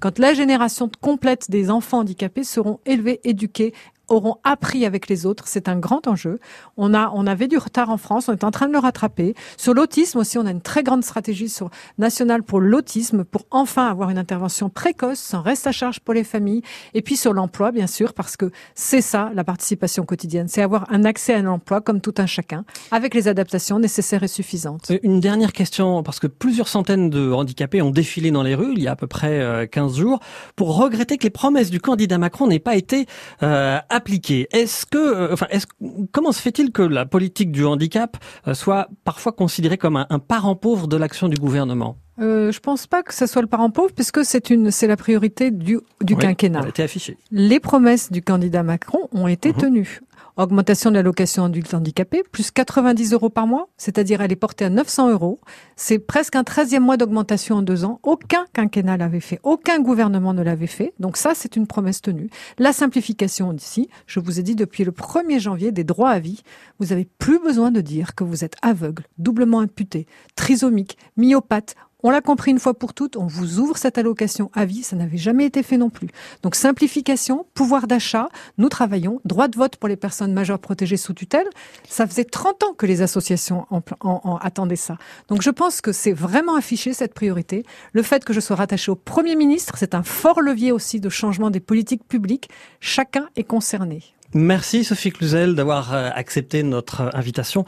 quand 0.00 0.18
la 0.18 0.34
génération 0.34 0.90
complète 1.00 1.50
des 1.50 1.70
enfants 1.70 1.98
handicapés 1.98 2.44
seront 2.44 2.80
élevés, 2.86 3.20
éduqués, 3.24 3.72
auront 4.08 4.36
appris 4.44 4.86
avec 4.86 5.08
les 5.08 5.26
autres. 5.26 5.44
C'est 5.46 5.68
un 5.68 5.76
grand 5.76 6.06
enjeu. 6.06 6.38
On 6.76 6.94
a, 6.94 7.10
on 7.14 7.26
avait 7.26 7.48
du 7.48 7.58
retard 7.58 7.90
en 7.90 7.96
France. 7.96 8.28
On 8.28 8.32
est 8.32 8.44
en 8.44 8.50
train 8.50 8.68
de 8.68 8.72
le 8.72 8.78
rattraper. 8.78 9.34
Sur 9.56 9.74
l'autisme 9.74 10.18
aussi, 10.18 10.38
on 10.38 10.46
a 10.46 10.50
une 10.50 10.60
très 10.60 10.82
grande 10.82 11.04
stratégie 11.04 11.48
sur, 11.48 11.70
nationale 11.98 12.42
pour 12.42 12.60
l'autisme 12.60 13.24
pour 13.24 13.46
enfin 13.50 13.88
avoir 13.88 14.10
une 14.10 14.18
intervention 14.18 14.68
précoce 14.68 15.18
sans 15.18 15.42
reste 15.42 15.66
à 15.66 15.72
charge 15.72 16.00
pour 16.00 16.14
les 16.14 16.24
familles. 16.24 16.62
Et 16.94 17.02
puis 17.02 17.16
sur 17.16 17.32
l'emploi, 17.32 17.72
bien 17.72 17.86
sûr, 17.86 18.14
parce 18.14 18.36
que 18.36 18.50
c'est 18.74 19.00
ça, 19.00 19.30
la 19.34 19.44
participation 19.44 20.04
quotidienne. 20.04 20.48
C'est 20.48 20.62
avoir 20.62 20.86
un 20.90 21.04
accès 21.04 21.34
à 21.34 21.42
l'emploi 21.42 21.80
comme 21.80 22.00
tout 22.00 22.14
un 22.18 22.26
chacun 22.26 22.64
avec 22.90 23.14
les 23.14 23.28
adaptations 23.28 23.78
nécessaires 23.78 24.22
et 24.22 24.28
suffisantes. 24.28 24.90
Euh, 24.90 24.98
une 25.02 25.20
dernière 25.20 25.52
question, 25.52 26.02
parce 26.02 26.20
que 26.20 26.26
plusieurs 26.26 26.68
centaines 26.68 27.10
de 27.10 27.32
handicapés 27.32 27.82
ont 27.82 27.90
défilé 27.90 28.30
dans 28.30 28.42
les 28.42 28.54
rues 28.54 28.72
il 28.76 28.82
y 28.82 28.88
a 28.88 28.92
à 28.92 28.96
peu 28.96 29.06
près 29.06 29.68
15 29.70 29.92
euh, 29.92 29.94
jours 29.94 30.20
pour 30.54 30.76
regretter 30.76 31.18
que 31.18 31.24
les 31.24 31.30
promesses 31.30 31.70
du 31.70 31.80
candidat 31.80 32.18
Macron 32.18 32.46
n'aient 32.46 32.58
pas 32.58 32.76
été 32.76 33.06
euh, 33.42 33.78
appliquée. 33.96 34.46
Est-ce 34.52 34.86
que, 34.86 34.98
euh, 34.98 35.32
enfin, 35.32 35.46
est-ce, 35.50 35.66
comment 36.12 36.32
se 36.32 36.40
fait-il 36.40 36.70
que 36.70 36.82
la 36.82 37.06
politique 37.06 37.50
du 37.50 37.64
handicap 37.64 38.16
euh, 38.46 38.54
soit 38.54 38.88
parfois 39.04 39.32
considérée 39.32 39.78
comme 39.78 39.96
un, 39.96 40.06
un 40.10 40.18
parent 40.18 40.54
pauvre 40.54 40.86
de 40.86 40.96
l'action 40.96 41.28
du 41.28 41.36
gouvernement? 41.36 41.96
Euh, 42.18 42.50
je 42.50 42.60
pense 42.60 42.86
pas 42.86 43.02
que 43.02 43.12
ce 43.12 43.26
soit 43.26 43.42
le 43.42 43.48
parent 43.48 43.70
pauvre, 43.70 43.92
puisque 43.94 44.24
c'est 44.24 44.48
une, 44.48 44.70
c'est 44.70 44.86
la 44.86 44.96
priorité 44.96 45.50
du, 45.50 45.78
du 46.02 46.14
oui, 46.14 46.20
quinquennat. 46.20 46.60
Elle 46.60 46.66
a 46.66 46.68
été 46.70 46.82
affichée. 46.82 47.18
Les 47.30 47.60
promesses 47.60 48.10
du 48.10 48.22
candidat 48.22 48.62
Macron 48.62 49.08
ont 49.12 49.26
été 49.26 49.50
mmh. 49.50 49.56
tenues 49.56 50.00
augmentation 50.44 50.90
de 50.90 50.96
l'allocation 50.96 51.44
adulte 51.44 51.72
handicapé, 51.74 52.22
plus 52.30 52.50
90 52.50 53.12
euros 53.12 53.30
par 53.30 53.46
mois, 53.46 53.68
c'est-à-dire 53.76 54.20
elle 54.20 54.32
est 54.32 54.36
portée 54.36 54.64
à 54.64 54.70
900 54.70 55.10
euros. 55.10 55.40
C'est 55.76 55.98
presque 55.98 56.36
un 56.36 56.42
13e 56.42 56.80
mois 56.80 56.96
d'augmentation 56.96 57.56
en 57.56 57.62
deux 57.62 57.84
ans. 57.84 58.00
Aucun 58.02 58.44
quinquennat 58.52 58.96
l'avait 58.96 59.20
fait, 59.20 59.40
aucun 59.42 59.80
gouvernement 59.80 60.34
ne 60.34 60.42
l'avait 60.42 60.66
fait. 60.66 60.92
Donc 61.00 61.16
ça, 61.16 61.32
c'est 61.34 61.56
une 61.56 61.66
promesse 61.66 62.02
tenue. 62.02 62.28
La 62.58 62.72
simplification 62.72 63.52
d'ici, 63.52 63.88
je 64.06 64.20
vous 64.20 64.38
ai 64.38 64.42
dit 64.42 64.54
depuis 64.54 64.84
le 64.84 64.92
1er 64.92 65.40
janvier 65.40 65.72
des 65.72 65.84
droits 65.84 66.10
à 66.10 66.18
vie, 66.18 66.42
vous 66.78 66.92
avez 66.92 67.08
plus 67.18 67.38
besoin 67.38 67.70
de 67.70 67.80
dire 67.80 68.14
que 68.14 68.24
vous 68.24 68.44
êtes 68.44 68.56
aveugle, 68.62 69.04
doublement 69.18 69.60
imputé, 69.60 70.06
trisomique, 70.34 70.98
myopathe, 71.16 71.74
on 72.02 72.10
l'a 72.10 72.20
compris 72.20 72.50
une 72.50 72.58
fois 72.58 72.74
pour 72.74 72.94
toutes, 72.94 73.16
on 73.16 73.26
vous 73.26 73.58
ouvre 73.58 73.76
cette 73.76 73.98
allocation 73.98 74.50
à 74.54 74.64
vie, 74.64 74.82
ça 74.82 74.96
n'avait 74.96 75.16
jamais 75.16 75.46
été 75.46 75.62
fait 75.62 75.78
non 75.78 75.90
plus. 75.90 76.08
Donc 76.42 76.54
simplification, 76.54 77.46
pouvoir 77.54 77.86
d'achat, 77.86 78.28
nous 78.58 78.68
travaillons, 78.68 79.20
droit 79.24 79.48
de 79.48 79.56
vote 79.56 79.76
pour 79.76 79.88
les 79.88 79.96
personnes 79.96 80.32
majeures 80.32 80.58
protégées 80.58 80.96
sous 80.96 81.14
tutelle, 81.14 81.46
ça 81.88 82.06
faisait 82.06 82.24
30 82.24 82.62
ans 82.64 82.74
que 82.74 82.86
les 82.86 83.02
associations 83.02 83.66
en, 83.70 83.82
en, 84.00 84.20
en 84.24 84.36
attendaient 84.36 84.76
ça. 84.76 84.98
Donc 85.28 85.42
je 85.42 85.50
pense 85.50 85.80
que 85.80 85.92
c'est 85.92 86.12
vraiment 86.12 86.54
affiché 86.54 86.92
cette 86.92 87.14
priorité. 87.14 87.64
Le 87.92 88.02
fait 88.02 88.24
que 88.24 88.32
je 88.32 88.40
sois 88.40 88.56
rattaché 88.56 88.90
au 88.90 88.96
Premier 88.96 89.36
ministre, 89.36 89.74
c'est 89.78 89.94
un 89.94 90.02
fort 90.02 90.40
levier 90.40 90.72
aussi 90.72 91.00
de 91.00 91.08
changement 91.08 91.50
des 91.50 91.60
politiques 91.60 92.06
publiques. 92.06 92.50
Chacun 92.80 93.28
est 93.36 93.44
concerné. 93.44 94.15
Merci 94.34 94.84
Sophie 94.84 95.10
Cluzel 95.10 95.54
d'avoir 95.54 95.94
euh, 95.94 96.10
accepté 96.14 96.62
notre 96.62 97.02
euh, 97.02 97.10
invitation. 97.14 97.64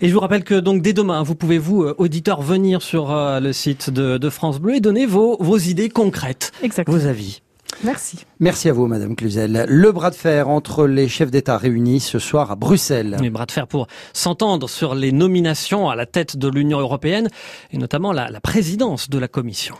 Et 0.00 0.08
je 0.08 0.14
vous 0.14 0.20
rappelle 0.20 0.44
que 0.44 0.54
donc 0.54 0.82
dès 0.82 0.92
demain, 0.92 1.22
vous 1.22 1.34
pouvez 1.34 1.58
vous 1.58 1.82
euh, 1.82 1.94
auditeurs 1.98 2.42
venir 2.42 2.82
sur 2.82 3.14
le 3.14 3.52
site 3.52 3.90
de, 3.90 4.18
de 4.18 4.30
France 4.30 4.60
Bleu 4.60 4.76
et 4.76 4.80
donner 4.80 5.06
vos, 5.06 5.36
vos 5.40 5.58
idées 5.58 5.88
concrètes, 5.88 6.52
Exactement. 6.62 6.96
vos 6.96 7.06
avis. 7.06 7.42
Merci. 7.84 8.18
Merci 8.40 8.68
à 8.68 8.72
vous, 8.72 8.88
Madame 8.88 9.14
Cluzel. 9.14 9.64
Le 9.68 9.92
bras 9.92 10.10
de 10.10 10.16
fer 10.16 10.48
entre 10.48 10.86
les 10.88 11.06
chefs 11.06 11.30
d'État 11.30 11.56
réunis 11.56 12.00
ce 12.00 12.18
soir 12.18 12.50
à 12.50 12.56
Bruxelles. 12.56 13.16
Les 13.20 13.30
bras 13.30 13.46
de 13.46 13.52
fer 13.52 13.68
pour 13.68 13.86
s'entendre 14.12 14.68
sur 14.68 14.96
les 14.96 15.12
nominations 15.12 15.88
à 15.88 15.94
la 15.94 16.04
tête 16.04 16.36
de 16.36 16.48
l'Union 16.48 16.80
européenne 16.80 17.28
et 17.70 17.78
notamment 17.78 18.12
la, 18.12 18.30
la, 18.30 18.40
présidence 18.40 19.08
de 19.10 19.18
la 19.18 19.28
Commission. 19.28 19.76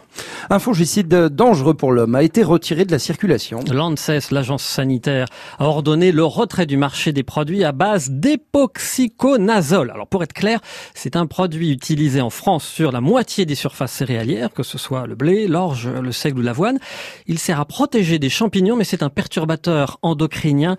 Un 0.49 0.61
fongicide 0.61 1.09
dangereux 1.09 1.75
pour 1.75 1.91
l'homme 1.91 2.15
a 2.15 2.23
été 2.23 2.45
retiré 2.45 2.85
de 2.85 2.93
la 2.93 3.01
circulation. 3.01 3.61
L'ANSES, 3.69 4.31
l'agence 4.31 4.63
sanitaire, 4.63 5.27
a 5.59 5.65
ordonné 5.65 6.13
le 6.13 6.25
retrait 6.25 6.67
du 6.67 6.77
marché 6.77 7.13
des 7.13 7.25
produits 7.25 7.65
à 7.65 7.73
base 7.73 8.11
d'époxyconazole. 8.11 9.91
Alors 9.91 10.07
pour 10.07 10.23
être 10.23 10.35
clair, 10.35 10.61
c'est 10.95 11.17
un 11.17 11.27
produit 11.27 11.73
utilisé 11.73 12.21
en 12.21 12.31
France 12.31 12.65
sur 12.65 12.93
la 12.93 13.01
moitié 13.01 13.45
des 13.45 13.57
surfaces 13.57 13.93
céréalières, 13.93 14.53
que 14.53 14.63
ce 14.63 14.79
soit 14.79 15.07
le 15.07 15.17
blé, 15.17 15.49
l'orge, 15.49 15.89
le 15.89 16.13
seigle 16.13 16.41
ou 16.41 16.43
l'avoine. 16.43 16.79
Il 17.27 17.41
sert 17.41 17.59
à 17.59 17.65
protéger 17.65 17.88
des 17.91 18.29
champignons, 18.29 18.77
mais 18.77 18.85
c'est 18.85 19.03
un 19.03 19.09
perturbateur 19.09 19.99
endocrinien. 20.03 20.77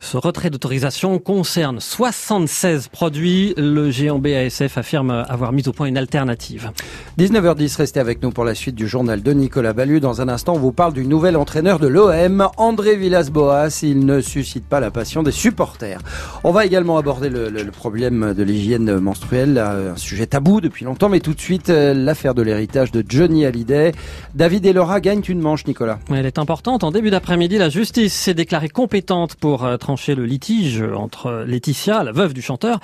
Ce 0.00 0.16
retrait 0.16 0.50
d'autorisation 0.50 1.18
concerne 1.18 1.80
76 1.80 2.88
produits. 2.88 3.52
Le 3.56 3.90
géant 3.90 4.18
BASF 4.18 4.78
affirme 4.78 5.10
avoir 5.10 5.52
mis 5.52 5.66
au 5.68 5.72
point 5.72 5.86
une 5.86 5.98
alternative. 5.98 6.70
19h10, 7.18 7.76
restez 7.76 8.00
avec 8.00 8.22
nous 8.22 8.30
pour 8.30 8.44
la 8.44 8.54
suite 8.54 8.76
du 8.76 8.86
journal 8.86 9.22
de 9.22 9.32
Nicolas 9.32 9.72
Ballu. 9.72 9.98
Dans 10.00 10.20
un 10.20 10.28
instant, 10.28 10.54
on 10.54 10.58
vous 10.58 10.72
parle 10.72 10.92
du 10.92 11.04
nouvel 11.04 11.36
entraîneur 11.36 11.78
de 11.78 11.88
l'OM, 11.88 12.48
André 12.56 12.96
Villas-Boas. 12.96 13.80
Il 13.82 14.06
ne 14.06 14.20
suscite 14.20 14.64
pas 14.64 14.78
la 14.78 14.90
passion 14.92 15.22
des 15.24 15.32
supporters. 15.32 15.98
On 16.44 16.52
va 16.52 16.64
également 16.64 16.96
aborder 16.96 17.28
le, 17.28 17.48
le, 17.50 17.62
le 17.62 17.70
problème 17.72 18.34
de 18.34 18.42
l'hygiène 18.42 18.98
menstruelle, 19.00 19.58
un 19.58 19.96
sujet 19.96 20.26
tabou 20.26 20.60
depuis 20.60 20.84
longtemps, 20.84 21.08
mais 21.08 21.20
tout 21.20 21.34
de 21.34 21.40
suite, 21.40 21.68
l'affaire 21.68 22.34
de 22.34 22.42
l'héritage 22.42 22.92
de 22.92 23.04
Johnny 23.06 23.44
Hallyday. 23.46 23.92
David 24.34 24.64
et 24.66 24.72
Laura 24.72 25.00
gagnent 25.00 25.22
une 25.28 25.40
manche, 25.40 25.66
Nicolas. 25.66 25.98
Elle 26.10 26.26
est 26.26 26.38
importante. 26.38 26.51
En 26.52 26.90
début 26.90 27.08
d'après-midi, 27.08 27.56
la 27.56 27.70
justice 27.70 28.12
s'est 28.12 28.34
déclarée 28.34 28.68
compétente 28.68 29.36
pour 29.36 29.64
euh, 29.64 29.78
trancher 29.78 30.14
le 30.14 30.26
litige 30.26 30.82
entre 30.82 31.44
Laetitia, 31.46 32.04
la 32.04 32.12
veuve 32.12 32.34
du 32.34 32.42
chanteur, 32.42 32.78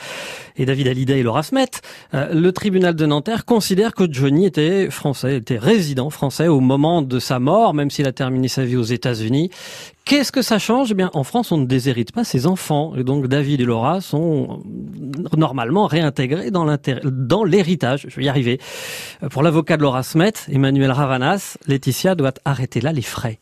et 0.56 0.64
David 0.64 0.88
Hallyday 0.88 1.18
et 1.18 1.22
Laura 1.22 1.42
Smet. 1.42 1.68
Euh, 2.14 2.32
le 2.32 2.50
tribunal 2.52 2.94
de 2.94 3.04
Nanterre 3.04 3.44
considère 3.44 3.92
que 3.92 4.10
Johnny 4.10 4.46
était 4.46 4.88
français, 4.90 5.36
était 5.36 5.58
résident 5.58 6.08
français 6.08 6.48
au 6.48 6.60
moment 6.60 7.02
de 7.02 7.18
sa 7.18 7.40
mort, 7.40 7.74
même 7.74 7.90
s'il 7.90 8.08
a 8.08 8.12
terminé 8.12 8.48
sa 8.48 8.64
vie 8.64 8.76
aux 8.76 8.82
États-Unis. 8.82 9.50
Qu'est-ce 10.06 10.32
que 10.32 10.40
ça 10.40 10.58
change? 10.58 10.92
Eh 10.92 10.94
bien, 10.94 11.10
en 11.12 11.22
France, 11.22 11.52
on 11.52 11.58
ne 11.58 11.66
déshérite 11.66 12.12
pas 12.12 12.24
ses 12.24 12.46
enfants. 12.46 12.94
Et 12.96 13.04
donc, 13.04 13.26
David 13.26 13.60
et 13.60 13.64
Laura 13.64 14.00
sont 14.00 14.62
normalement 15.36 15.86
réintégrés 15.86 16.50
dans 16.50 17.44
l'héritage. 17.44 18.06
Je 18.08 18.16
vais 18.16 18.24
y 18.24 18.28
arriver. 18.30 18.58
Pour 19.30 19.42
l'avocat 19.42 19.76
de 19.76 19.82
Laura 19.82 20.02
Smet, 20.02 20.32
Emmanuel 20.50 20.92
Ravanas, 20.92 21.58
Laetitia 21.66 22.14
doit 22.14 22.32
arrêter 22.46 22.80
là 22.80 22.92
les 22.92 23.02
frais. 23.02 23.40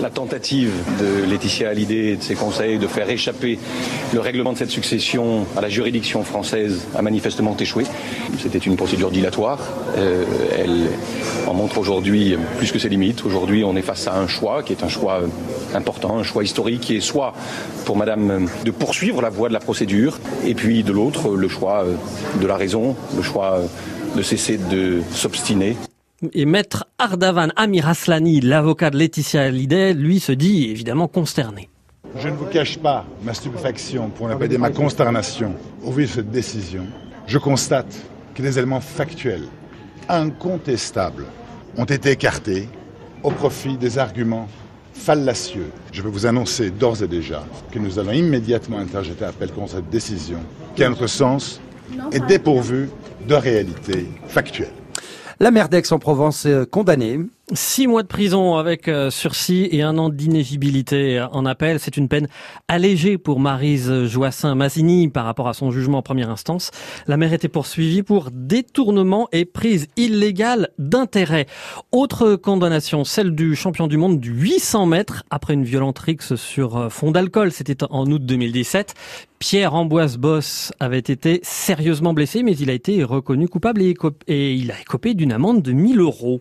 La 0.00 0.10
tentative 0.10 0.72
de 1.00 1.24
Laetitia 1.30 1.70
Hallyday 1.70 2.12
et 2.12 2.16
de 2.16 2.22
ses 2.22 2.34
conseils 2.34 2.78
de 2.78 2.86
faire 2.86 3.08
échapper 3.08 3.58
le 4.12 4.20
règlement 4.20 4.52
de 4.52 4.58
cette 4.58 4.70
succession 4.70 5.46
à 5.56 5.60
la 5.60 5.68
juridiction 5.68 6.22
française 6.22 6.86
a 6.94 7.02
manifestement 7.02 7.56
échoué. 7.58 7.84
C'était 8.38 8.58
une 8.58 8.76
procédure 8.76 9.10
dilatoire. 9.10 9.58
Euh, 9.96 10.24
elle 10.56 10.88
en 11.46 11.54
montre 11.54 11.78
aujourd'hui 11.78 12.36
plus 12.58 12.72
que 12.72 12.78
ses 12.78 12.88
limites. 12.88 13.24
Aujourd'hui, 13.24 13.64
on 13.64 13.76
est 13.76 13.82
face 13.82 14.06
à 14.06 14.16
un 14.16 14.28
choix 14.28 14.62
qui 14.62 14.72
est 14.72 14.82
un 14.82 14.88
choix 14.88 15.22
important, 15.74 16.18
un 16.18 16.22
choix 16.22 16.44
historique, 16.44 16.80
qui 16.80 16.96
est 16.96 17.00
soit 17.00 17.32
pour 17.84 17.96
Madame 17.96 18.48
de 18.64 18.70
poursuivre 18.70 19.22
la 19.22 19.30
voie 19.30 19.48
de 19.48 19.54
la 19.54 19.60
procédure, 19.60 20.18
et 20.44 20.54
puis 20.54 20.82
de 20.82 20.92
l'autre, 20.92 21.30
le 21.30 21.48
choix 21.48 21.84
de 22.40 22.46
la 22.46 22.56
raison, 22.56 22.96
le 23.16 23.22
choix 23.22 23.60
de 24.14 24.22
cesser 24.22 24.58
de 24.58 25.02
s'obstiner. 25.12 25.76
Et 26.32 26.46
maître 26.46 26.86
Ardavan 26.98 27.48
Amir 27.56 27.88
Aslani, 27.88 28.40
l'avocat 28.40 28.88
de 28.88 28.96
Laetitia 28.96 29.42
Hallyday, 29.42 29.92
lui 29.92 30.18
se 30.18 30.32
dit 30.32 30.70
évidemment 30.70 31.08
consterné. 31.08 31.68
Je 32.16 32.28
ne 32.28 32.36
vous 32.36 32.46
cache 32.46 32.78
pas 32.78 33.04
ma 33.22 33.34
stupéfaction, 33.34 34.08
pour 34.08 34.26
ne 34.28 34.34
pas 34.34 34.48
dire 34.48 34.58
ma 34.58 34.70
consternation, 34.70 35.54
au 35.84 35.92
vu 35.92 36.04
de 36.04 36.08
cette 36.08 36.30
décision. 36.30 36.86
Je 37.26 37.36
constate 37.36 37.94
que 38.34 38.40
des 38.40 38.58
éléments 38.58 38.80
factuels, 38.80 39.46
incontestables, 40.08 41.26
ont 41.76 41.84
été 41.84 42.12
écartés 42.12 42.66
au 43.22 43.30
profit 43.30 43.76
des 43.76 43.98
arguments 43.98 44.48
fallacieux. 44.94 45.70
Je 45.92 46.00
peux 46.00 46.08
vous 46.08 46.24
annoncer 46.24 46.70
d'ores 46.70 47.02
et 47.02 47.08
déjà 47.08 47.44
que 47.70 47.78
nous 47.78 47.98
allons 47.98 48.12
immédiatement 48.12 48.78
interjeter 48.78 49.26
appel 49.26 49.52
contre 49.52 49.72
cette 49.72 49.90
décision, 49.90 50.38
qui, 50.74 50.82
à 50.82 50.88
notre 50.88 51.08
sens, 51.08 51.60
est 52.10 52.26
dépourvue 52.26 52.88
de 53.28 53.34
réalité 53.34 54.06
factuelle. 54.28 54.72
La 55.38 55.50
maire 55.50 55.68
d'Aix-en-Provence 55.68 56.48
condamnée. 56.70 57.20
Six 57.52 57.86
mois 57.86 58.02
de 58.02 58.08
prison 58.08 58.56
avec 58.56 58.90
sursis 59.10 59.68
et 59.70 59.80
un 59.82 59.98
an 59.98 60.08
d'inégibilité 60.08 61.24
en 61.30 61.46
appel. 61.46 61.78
C'est 61.78 61.96
une 61.96 62.08
peine 62.08 62.26
allégée 62.66 63.18
pour 63.18 63.38
Marise 63.38 63.88
Joassin-Mazzini 64.06 65.08
par 65.10 65.24
rapport 65.24 65.46
à 65.46 65.54
son 65.54 65.70
jugement 65.70 65.98
en 65.98 66.02
première 66.02 66.28
instance. 66.28 66.72
La 67.06 67.16
maire 67.16 67.32
était 67.32 67.46
poursuivie 67.46 68.02
pour 68.02 68.30
détournement 68.32 69.28
et 69.30 69.44
prise 69.44 69.86
illégale 69.96 70.70
d'intérêt. 70.80 71.46
Autre 71.92 72.34
condamnation, 72.34 73.04
celle 73.04 73.32
du 73.32 73.54
champion 73.54 73.86
du 73.86 73.96
monde 73.96 74.18
du 74.18 74.32
800 74.32 74.86
mètres 74.86 75.22
après 75.30 75.54
une 75.54 75.62
violente 75.62 76.00
rixe 76.00 76.34
sur 76.34 76.92
fond 76.92 77.12
d'alcool. 77.12 77.52
C'était 77.52 77.84
en 77.84 78.10
août 78.10 78.26
2017. 78.26 78.94
Pierre 79.38 79.74
Amboise 79.74 80.16
Boss 80.16 80.72
avait 80.80 80.98
été 80.98 81.40
sérieusement 81.42 82.14
blessé, 82.14 82.42
mais 82.42 82.56
il 82.56 82.70
a 82.70 82.72
été 82.72 83.04
reconnu 83.04 83.48
coupable 83.48 83.82
et, 83.82 83.94
il 84.54 84.70
a 84.70 84.80
écopé 84.80 85.14
d'une 85.14 85.32
amende 85.32 85.62
de 85.62 85.72
1000 85.72 86.00
euros. 86.00 86.40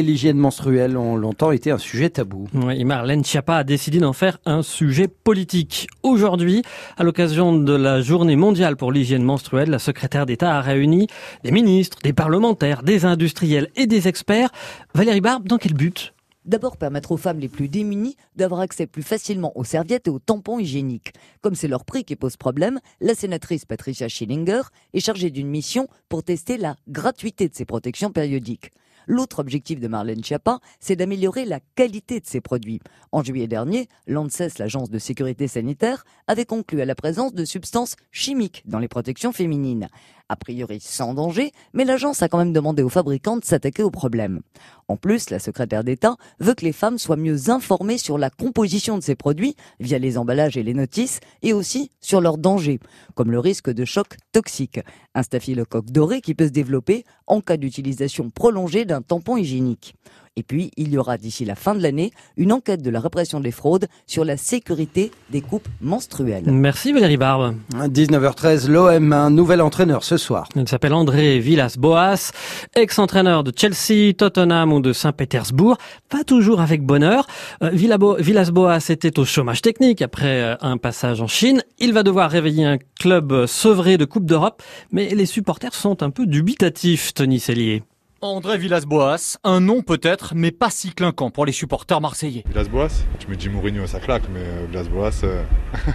Et 0.00 0.02
l'hygiène 0.02 0.38
menstruelle 0.38 0.96
ont 0.96 1.14
longtemps 1.14 1.52
été 1.52 1.70
un 1.70 1.78
sujet 1.78 2.08
tabou. 2.08 2.48
Oui, 2.54 2.84
Marlène 2.84 3.22
Schiappa 3.22 3.56
a 3.56 3.64
décidé 3.64 3.98
d'en 3.98 4.14
faire 4.14 4.38
un 4.46 4.62
sujet 4.62 5.08
politique. 5.08 5.88
Aujourd'hui, 6.02 6.62
à 6.96 7.04
l'occasion 7.04 7.56
de 7.56 7.74
la 7.74 8.00
journée 8.00 8.36
mondiale 8.36 8.76
pour 8.76 8.92
l'hygiène 8.92 9.22
menstruelle, 9.22 9.68
la 9.68 9.78
secrétaire 9.78 10.24
d'État 10.24 10.56
a 10.56 10.62
réuni 10.62 11.06
des 11.44 11.50
ministres, 11.50 11.98
des 12.02 12.14
parlementaires, 12.14 12.82
des 12.82 13.04
industriels 13.04 13.68
et 13.76 13.86
des 13.86 14.08
experts. 14.08 14.48
Valérie 14.94 15.20
Barbe, 15.20 15.46
dans 15.46 15.58
quel 15.58 15.74
but? 15.74 16.14
D'abord, 16.46 16.78
permettre 16.78 17.12
aux 17.12 17.18
femmes 17.18 17.38
les 17.38 17.48
plus 17.48 17.68
démunies 17.68 18.16
d'avoir 18.36 18.60
accès 18.60 18.86
plus 18.86 19.02
facilement 19.02 19.52
aux 19.54 19.64
serviettes 19.64 20.08
et 20.08 20.10
aux 20.10 20.18
tampons 20.18 20.58
hygiéniques. 20.58 21.12
Comme 21.42 21.54
c'est 21.54 21.68
leur 21.68 21.84
prix 21.84 22.04
qui 22.04 22.16
pose 22.16 22.38
problème, 22.38 22.80
la 23.02 23.14
sénatrice 23.14 23.66
Patricia 23.66 24.08
Schillinger 24.08 24.62
est 24.94 25.00
chargée 25.00 25.30
d'une 25.30 25.48
mission 25.48 25.88
pour 26.08 26.22
tester 26.22 26.56
la 26.56 26.76
gratuité 26.88 27.50
de 27.50 27.54
ces 27.54 27.66
protections 27.66 28.10
périodiques. 28.10 28.70
L'autre 29.10 29.40
objectif 29.40 29.80
de 29.80 29.88
Marlène 29.88 30.22
Schiappa, 30.22 30.60
c'est 30.78 30.94
d'améliorer 30.94 31.44
la 31.44 31.58
qualité 31.74 32.20
de 32.20 32.26
ces 32.26 32.40
produits. 32.40 32.78
En 33.10 33.24
juillet 33.24 33.48
dernier, 33.48 33.88
l'ANSES, 34.06 34.58
l'agence 34.60 34.88
de 34.88 35.00
sécurité 35.00 35.48
sanitaire, 35.48 36.04
avait 36.28 36.44
conclu 36.44 36.80
à 36.80 36.84
la 36.84 36.94
présence 36.94 37.34
de 37.34 37.44
substances 37.44 37.96
chimiques 38.12 38.62
dans 38.66 38.78
les 38.78 38.86
protections 38.86 39.32
féminines. 39.32 39.88
A 40.32 40.36
priori 40.36 40.78
sans 40.80 41.12
danger, 41.12 41.50
mais 41.72 41.84
l'agence 41.84 42.22
a 42.22 42.28
quand 42.28 42.38
même 42.38 42.52
demandé 42.52 42.84
aux 42.84 42.88
fabricants 42.88 43.36
de 43.36 43.44
s'attaquer 43.44 43.82
au 43.82 43.90
problème. 43.90 44.42
En 44.86 44.96
plus, 44.96 45.28
la 45.28 45.40
secrétaire 45.40 45.82
d'État 45.82 46.14
veut 46.38 46.54
que 46.54 46.64
les 46.64 46.72
femmes 46.72 46.98
soient 46.98 47.16
mieux 47.16 47.50
informées 47.50 47.98
sur 47.98 48.16
la 48.16 48.30
composition 48.30 48.96
de 48.96 49.02
ces 49.02 49.16
produits 49.16 49.56
via 49.80 49.98
les 49.98 50.16
emballages 50.16 50.56
et 50.56 50.62
les 50.62 50.72
notices 50.72 51.18
et 51.42 51.52
aussi 51.52 51.90
sur 52.00 52.20
leurs 52.20 52.38
dangers, 52.38 52.78
comme 53.16 53.32
le 53.32 53.40
risque 53.40 53.70
de 53.70 53.84
choc 53.84 54.18
toxique, 54.30 54.78
un 55.16 55.24
staphylocoque 55.24 55.90
doré 55.90 56.20
qui 56.20 56.36
peut 56.36 56.46
se 56.46 56.52
développer 56.52 57.04
en 57.26 57.40
cas 57.40 57.56
d'utilisation 57.56 58.30
prolongée 58.30 58.84
d'un 58.84 59.02
tampon 59.02 59.36
hygiénique. 59.36 59.96
Et 60.36 60.42
puis, 60.42 60.70
il 60.76 60.92
y 60.92 60.96
aura 60.96 61.18
d'ici 61.18 61.44
la 61.44 61.56
fin 61.56 61.74
de 61.74 61.82
l'année 61.82 62.12
une 62.36 62.52
enquête 62.52 62.82
de 62.82 62.90
la 62.90 63.00
répression 63.00 63.40
des 63.40 63.50
fraudes 63.50 63.88
sur 64.06 64.24
la 64.24 64.36
sécurité 64.36 65.10
des 65.30 65.40
coupes 65.40 65.68
menstruelles. 65.80 66.44
Merci 66.46 66.92
Valérie 66.92 67.16
Barbe. 67.16 67.56
19h13, 67.74 68.68
l'OM, 68.68 69.12
un 69.12 69.30
nouvel 69.30 69.60
entraîneur 69.60 70.04
ce 70.04 70.16
soir. 70.16 70.48
Il 70.54 70.68
s'appelle 70.68 70.94
André 70.94 71.40
Villas-Boas, 71.40 72.30
ex-entraîneur 72.76 73.42
de 73.42 73.52
Chelsea, 73.54 74.14
Tottenham 74.14 74.72
ou 74.72 74.80
de 74.80 74.92
Saint-Pétersbourg. 74.92 75.76
Pas 76.08 76.22
toujours 76.22 76.60
avec 76.60 76.84
bonheur. 76.84 77.26
Euh, 77.62 77.70
Villas-Boas 77.70 78.88
était 78.88 79.18
au 79.18 79.24
chômage 79.24 79.62
technique 79.62 80.00
après 80.00 80.42
euh, 80.42 80.56
un 80.60 80.76
passage 80.76 81.20
en 81.20 81.26
Chine. 81.26 81.62
Il 81.78 81.92
va 81.92 82.04
devoir 82.04 82.30
réveiller 82.30 82.64
un 82.64 82.78
club 83.00 83.46
sevré 83.46 83.98
de 83.98 84.04
Coupe 84.04 84.26
d'Europe, 84.26 84.62
mais 84.92 85.08
les 85.08 85.26
supporters 85.26 85.74
sont 85.74 86.04
un 86.04 86.10
peu 86.10 86.26
dubitatifs, 86.26 87.14
Tony 87.14 87.40
Cellier. 87.40 87.82
André 88.22 88.58
Villas-Boas, 88.58 89.38
un 89.44 89.60
nom 89.60 89.80
peut-être, 89.80 90.34
mais 90.34 90.50
pas 90.50 90.68
si 90.68 90.90
clinquant 90.90 91.30
pour 91.30 91.46
les 91.46 91.52
supporters 91.52 92.02
marseillais. 92.02 92.44
Villas-Boas 92.48 92.88
Je 93.18 93.26
me 93.26 93.34
dis 93.34 93.48
Mourinho, 93.48 93.86
ça 93.86 93.98
claque, 93.98 94.24
mais 94.30 94.40
euh, 94.40 94.66
Villas-Boas... 94.68 95.22
Euh... 95.24 95.42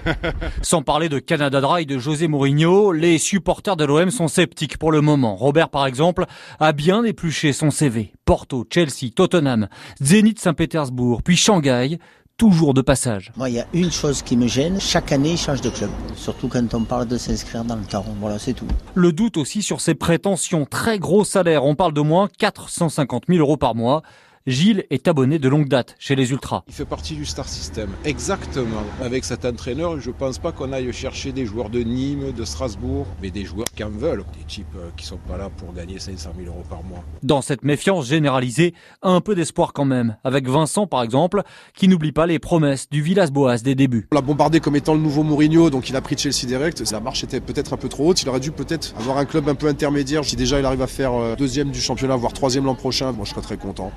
Sans 0.64 0.82
parler 0.82 1.08
de 1.08 1.20
Canada 1.20 1.62
Dry 1.62 1.86
de 1.86 2.00
José 2.00 2.28
Mourinho, 2.28 2.92
les 2.94 3.20
supporters 3.20 3.76
de 3.76 3.86
l'OM 3.86 4.10
sont 4.10 4.28
sceptiques 4.28 4.80
pour 4.80 4.92
le 4.92 5.02
moment. 5.02 5.36
Robert, 5.36 5.70
par 5.70 5.86
exemple, 5.86 6.26
a 6.60 6.72
bien 6.72 7.04
épluché 7.04 7.54
son 7.54 7.70
CV. 7.70 8.12
Porto, 8.26 8.66
Chelsea, 8.74 9.12
Tottenham, 9.16 9.68
Zénith 10.02 10.40
Saint-Pétersbourg, 10.40 11.22
puis 11.22 11.36
Shanghai, 11.36 12.00
toujours 12.38 12.74
de 12.74 12.82
passage. 12.82 13.32
Moi, 13.38 13.50
il 13.50 13.56
y 13.56 13.60
a 13.60 13.68
une 13.74 13.92
chose 13.92 14.22
qui 14.22 14.36
me 14.38 14.48
gêne, 14.48 14.80
chaque 14.80 15.12
année, 15.12 15.32
il 15.32 15.38
change 15.38 15.62
de 15.62 15.70
club. 15.70 15.90
Surtout 16.16 16.48
quand 16.48 16.74
on 16.74 16.84
parle 16.84 17.08
de 17.08 17.18
s'inscrire 17.18 17.64
dans 17.64 17.76
le 17.76 17.86
temps. 17.86 18.06
Voilà, 18.20 18.40
c'est 18.40 18.54
tout. 18.54 18.68
Le 18.94 19.12
doute 19.12 19.38
aussi 19.38 19.62
sur 19.62 19.82
ses 19.82 19.96
prétentions. 19.96 20.66
Très 20.66 21.00
gros 21.00 21.24
salaire. 21.24 21.64
On 21.64 21.76
parle 21.76 21.94
de 21.94 22.02
moins 22.02 22.30
450 22.38 23.24
000 23.28 23.40
euros 23.40 23.58
par 23.58 23.76
mois. 23.76 24.02
Gilles 24.48 24.86
est 24.92 25.08
abonné 25.08 25.40
de 25.40 25.50
longue 25.50 25.68
date 25.68 25.96
chez 25.98 26.16
les 26.16 26.30
Ultras. 26.30 26.62
Il 26.68 26.74
fait 26.76 26.86
partie 26.86 27.16
du 27.16 27.26
Star 27.26 27.50
System. 27.50 27.90
Exactement. 28.04 28.84
Avec 29.02 29.26
cet 29.26 29.44
entraîneur, 29.44 30.00
je 30.00 30.12
pense 30.12 30.38
pas 30.38 30.52
qu'on 30.52 30.72
aille 30.72 30.94
chercher 30.94 31.32
des 31.32 31.48
joueurs 31.48 31.72
de 31.72 31.80
Nîmes, 31.80 32.32
de 32.32 32.46
Strasbourg, 32.46 33.08
mais 33.24 33.32
des 33.32 33.44
joueurs 33.44 33.66
qui 33.76 33.84
en 33.84 33.90
veulent. 33.90 34.24
Des 34.38 34.46
types 34.46 34.68
euh, 34.78 34.90
qui 34.98 35.08
sont 35.08 35.18
pas 35.18 35.38
là 35.38 35.50
pour 35.50 35.74
gagner 35.74 35.98
500 35.98 36.30
000 36.38 36.48
euros 36.48 36.64
par 36.70 36.84
mois. 36.84 37.04
Dans 37.24 37.42
cette 37.42 37.64
méfiance 37.64 38.08
généralisée, 38.08 38.76
un 39.02 39.20
peu 39.20 39.34
d'espoir 39.34 39.74
quand 39.74 39.84
même. 39.84 40.16
Avec 40.24 40.48
Vincent, 40.48 40.86
par 40.86 41.02
exemple, 41.02 41.42
qui 41.74 41.88
n'oublie 41.88 42.12
pas 42.12 42.28
les 42.28 42.38
promesses 42.38 42.88
du 42.88 43.02
Villas-Boas 43.02 43.58
des 43.64 43.74
débuts. 43.74 44.08
On 44.12 44.16
l'a 44.16 44.22
bombardé 44.22 44.60
comme 44.60 44.76
étant 44.76 44.94
le 44.94 45.02
nouveau 45.02 45.24
Mourinho, 45.24 45.72
donc 45.72 45.90
il 45.90 45.96
a 45.96 46.02
pris 46.02 46.20
Chelsea 46.20 46.46
direct. 46.46 46.84
La 46.92 47.00
marche 47.00 47.24
était 47.24 47.40
peut-être 47.40 47.74
un 47.74 47.78
peu 47.78 47.90
trop 47.90 48.10
haute. 48.10 48.22
Il 48.22 48.30
aurait 48.30 48.40
dû 48.40 48.52
peut-être 48.52 48.94
avoir 49.00 49.18
un 49.18 49.26
club 49.26 49.50
un 49.50 49.56
peu 49.56 49.66
intermédiaire. 49.66 50.24
Si 50.24 50.36
déjà 50.36 50.60
il 50.60 50.66
arrive 50.68 50.84
à 50.84 50.88
faire 50.88 51.14
euh, 51.14 51.36
deuxième 51.36 51.72
du 51.72 51.82
championnat, 51.82 52.16
voire 52.16 52.34
troisième 52.34 52.66
l'an 52.66 52.76
prochain, 52.76 53.12
moi 53.12 53.26
je 53.26 53.32
serais 53.32 53.42
très 53.42 53.58
content. 53.58 53.92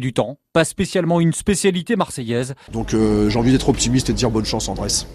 Du 0.00 0.12
temps, 0.12 0.38
pas 0.52 0.64
spécialement 0.64 1.20
une 1.20 1.32
spécialité 1.32 1.96
marseillaise. 1.96 2.54
Donc 2.72 2.94
euh, 2.94 3.28
j'ai 3.28 3.38
envie 3.38 3.52
d'être 3.52 3.68
optimiste 3.68 4.10
et 4.10 4.12
de 4.12 4.18
dire 4.18 4.30
bonne 4.30 4.44
chance 4.44 4.68
Andrés. 4.68 5.06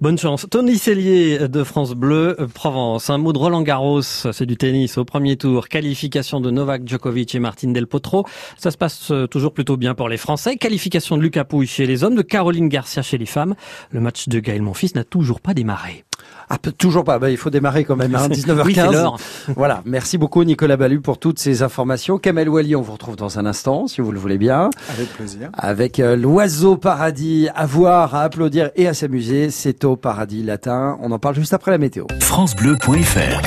Bonne 0.00 0.16
chance. 0.16 0.46
Tony 0.48 0.78
Cellier 0.78 1.48
de 1.48 1.64
France 1.64 1.94
Bleu 1.94 2.36
euh, 2.38 2.46
Provence. 2.46 3.10
Un 3.10 3.18
mot 3.18 3.32
de 3.32 3.38
Roland 3.38 3.62
Garros, 3.62 4.02
c'est 4.02 4.46
du 4.46 4.56
tennis 4.56 4.96
au 4.96 5.04
premier 5.04 5.36
tour. 5.36 5.68
Qualification 5.68 6.40
de 6.40 6.52
Novak 6.52 6.86
Djokovic 6.86 7.34
et 7.34 7.40
Martin 7.40 7.72
Del 7.72 7.88
Potro. 7.88 8.24
Ça 8.56 8.70
se 8.70 8.76
passe 8.76 9.10
euh, 9.10 9.26
toujours 9.26 9.52
plutôt 9.52 9.76
bien 9.76 9.94
pour 9.94 10.08
les 10.08 10.16
Français. 10.16 10.56
Qualification 10.56 11.16
de 11.16 11.22
Lucas 11.22 11.44
Pouille 11.44 11.66
chez 11.66 11.84
les 11.84 12.04
hommes, 12.04 12.14
de 12.14 12.22
Caroline 12.22 12.68
Garcia 12.68 13.02
chez 13.02 13.18
les 13.18 13.26
femmes. 13.26 13.56
Le 13.90 14.00
match 14.00 14.28
de 14.28 14.38
Gaël 14.38 14.62
Monfils 14.62 14.92
n'a 14.94 15.04
toujours 15.04 15.40
pas 15.40 15.52
démarré. 15.52 16.04
Ah, 16.50 16.56
toujours 16.76 17.04
pas. 17.04 17.18
Bah, 17.18 17.30
il 17.30 17.36
faut 17.36 17.50
démarrer 17.50 17.84
quand 17.84 17.96
même. 17.96 18.08
Hein, 18.18 18.28
19h15. 18.28 18.62
oui, 18.64 18.74
c'est 18.74 18.90
l'heure. 18.90 19.16
voilà. 19.54 19.82
Merci 19.84 20.18
beaucoup 20.18 20.42
Nicolas 20.42 20.76
Ballu 20.76 21.00
pour 21.00 21.18
toutes 21.18 21.38
ces 21.38 21.62
informations. 21.62 22.18
Kamel 22.18 22.48
Wally, 22.48 22.74
on 22.74 22.80
vous 22.82 22.92
retrouve 22.92 23.16
dans 23.16 23.38
un 23.38 23.46
instant, 23.46 23.86
si 23.86 24.00
vous 24.00 24.10
le 24.10 24.18
voulez 24.18 24.38
bien. 24.38 24.70
Avec 24.88 25.08
plaisir. 25.10 25.50
Avec 25.52 26.00
euh, 26.00 26.16
l'oiseau 26.16 26.76
paradis 26.76 27.48
à 27.54 27.66
voir, 27.66 28.14
à 28.14 28.22
applaudir 28.22 28.70
et 28.76 28.88
à 28.88 28.94
s'amuser. 28.94 29.50
C'est 29.50 29.84
au 29.84 29.96
paradis 29.96 30.42
latin. 30.42 30.96
On 31.00 31.12
en 31.12 31.18
parle 31.18 31.34
juste 31.36 31.52
après 31.54 31.70
la 31.70 31.78
météo. 31.78 32.06
FranceBleu.fr 32.20 33.42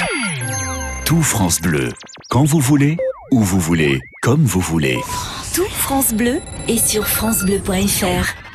Tout 1.05 1.21
France 1.23 1.59
Bleu. 1.59 1.89
Quand 2.29 2.45
vous 2.45 2.59
voulez, 2.59 2.97
où 3.31 3.41
vous 3.41 3.59
voulez, 3.59 3.99
comme 4.21 4.43
vous 4.43 4.61
voulez. 4.61 4.97
Tout 5.53 5.67
France 5.69 6.13
Bleu 6.13 6.37
est 6.69 6.77
sur 6.77 7.05
FranceBleu.fr. 7.07 8.50